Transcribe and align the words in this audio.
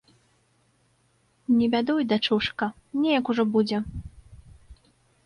Не 1.57 1.67
бядуй, 1.75 2.01
дачушка, 2.13 2.65
неяк 3.03 3.25
ужо 3.35 3.43
будзе. 3.57 3.77